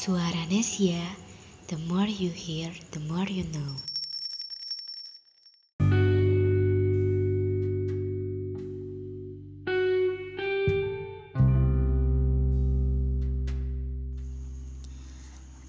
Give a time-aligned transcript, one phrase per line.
[0.00, 1.12] Suara Nesia,
[1.68, 3.76] the more you hear, the more you know.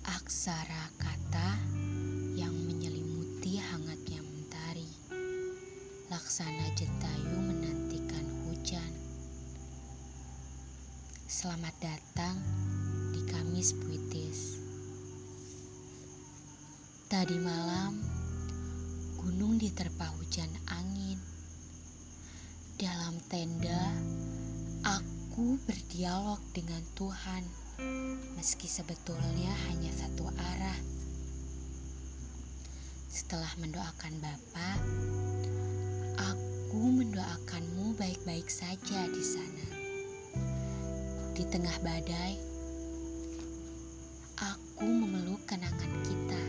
[0.07, 1.59] Aksara kata
[2.39, 4.87] yang menyelimuti hangatnya mentari.
[6.07, 8.95] Laksana jetayu menantikan hujan.
[11.27, 12.39] Selamat datang
[13.31, 14.59] Kamis Puitis.
[17.07, 17.95] Tadi malam,
[19.15, 21.15] gunung diterpa hujan angin.
[22.75, 23.95] Dalam tenda,
[24.83, 27.47] aku berdialog dengan Tuhan,
[28.35, 30.79] meski sebetulnya hanya satu arah.
[33.07, 34.69] Setelah mendoakan Bapa,
[36.19, 39.67] aku mendoakanmu baik-baik saja di sana.
[41.31, 42.50] Di tengah badai,
[44.41, 46.43] aku memeluk kenangan kita.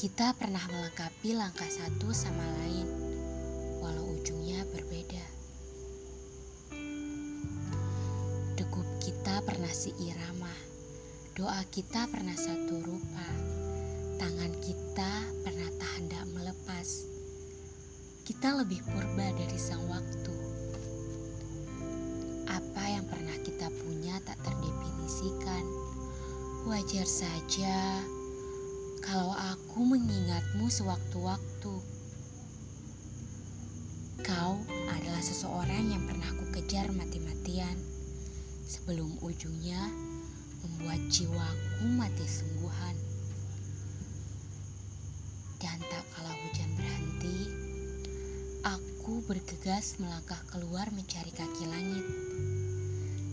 [0.00, 2.88] Kita pernah melengkapi langkah satu sama lain,
[3.84, 5.24] walau ujungnya berbeda.
[8.56, 10.52] Degup kita pernah seirama,
[11.36, 13.28] doa kita pernah satu rupa,
[14.16, 15.12] tangan kita
[15.44, 16.88] pernah tak hendak melepas.
[18.24, 20.03] Kita lebih purba dari sang waktu.
[26.64, 28.00] Wajar saja
[29.04, 31.74] kalau aku mengingatmu sewaktu-waktu.
[34.24, 34.56] Kau
[34.88, 37.76] adalah seseorang yang pernah ku kejar mati-matian
[38.64, 39.92] sebelum ujungnya
[40.64, 42.96] membuat jiwaku mati sungguhan.
[45.60, 47.38] Dan tak kala hujan berhenti,
[48.64, 52.08] aku bergegas melangkah keluar mencari kaki langit.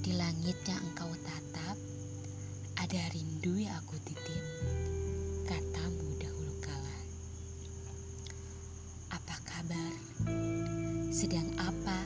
[0.04, 1.41] Di langit yang engkau tatap,
[2.92, 4.44] ada rindu yang aku titip,
[5.48, 6.98] katamu dahulu kala.
[9.16, 9.96] Apa kabar?
[11.08, 12.04] Sedang apa?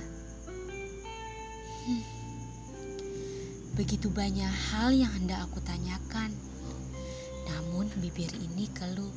[1.89, 2.05] Hmm.
[3.73, 6.29] Begitu banyak hal yang hendak aku tanyakan,
[7.49, 9.09] namun bibir ini keluh.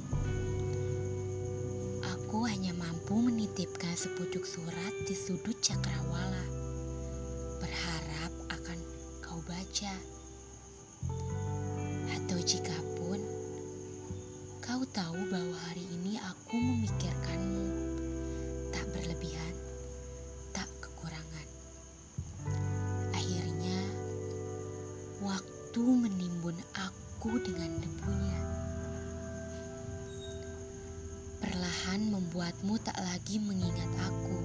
[2.16, 6.48] Aku hanya mampu menitipkan sepucuk surat di sudut cakrawala,
[7.60, 8.78] berharap akan
[9.20, 10.17] kau baca.
[14.98, 17.66] Tahu bahwa hari ini aku memikirkanmu,
[18.74, 19.54] tak berlebihan,
[20.50, 21.46] tak kekurangan.
[23.14, 23.78] Akhirnya,
[25.22, 28.42] waktu menimbun aku dengan debunya.
[31.46, 34.38] Perlahan membuatmu tak lagi mengingat aku.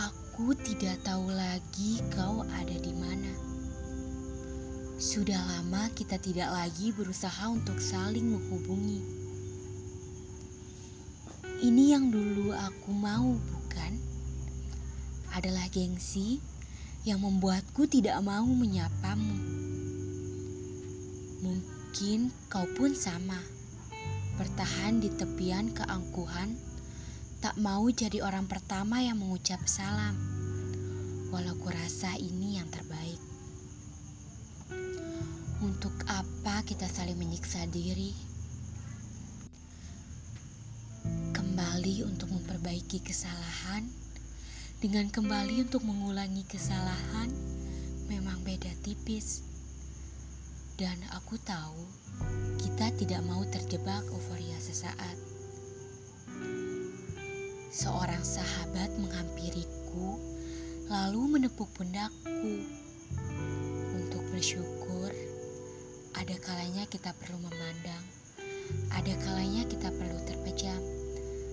[0.00, 3.55] Aku tidak tahu lagi kau ada di mana.
[4.96, 9.04] Sudah lama kita tidak lagi berusaha untuk saling menghubungi.
[11.60, 13.92] Ini yang dulu aku mau, bukan?
[15.36, 16.40] Adalah gengsi
[17.04, 19.36] yang membuatku tidak mau menyapamu.
[21.44, 23.36] Mungkin kau pun sama,
[24.40, 26.56] bertahan di tepian keangkuhan,
[27.44, 30.16] tak mau jadi orang pertama yang mengucap salam,
[31.28, 32.85] walau kurasa ini yang terbaik.
[36.66, 38.10] Kita saling menyiksa diri?
[41.30, 43.86] Kembali untuk memperbaiki kesalahan,
[44.82, 47.30] dengan kembali untuk mengulangi kesalahan,
[48.10, 49.46] memang beda tipis.
[50.74, 51.86] Dan aku tahu
[52.58, 55.16] kita tidak mau terjebak euforia sesaat.
[57.70, 60.18] Seorang sahabat menghampiriku,
[60.90, 62.66] lalu menepuk pundakku.
[63.94, 64.85] Untuk bersyukur,
[66.16, 68.04] ada kalanya kita perlu memandang,
[68.88, 70.80] ada kalanya kita perlu terpejam,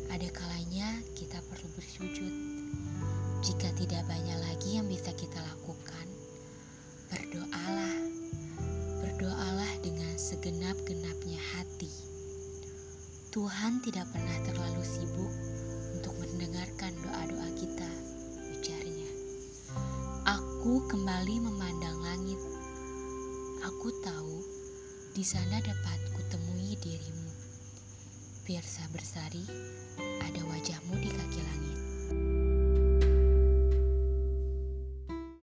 [0.08, 2.34] ada kalanya kita perlu bersujud.
[3.44, 6.08] Jika tidak banyak lagi yang bisa kita lakukan,
[7.12, 7.98] berdoalah.
[9.04, 11.92] Berdoalah dengan segenap-genapnya hati.
[13.36, 15.34] Tuhan tidak pernah terlalu sibuk
[16.00, 17.90] untuk mendengarkan doa-doa kita,
[18.56, 19.12] ujarnya.
[20.24, 21.93] Aku kembali memandang
[25.24, 27.32] di sana dapat kutemui dirimu.
[28.44, 28.60] Biar
[28.92, 29.48] bersari,
[30.20, 31.73] ada wajahmu di kaki langit.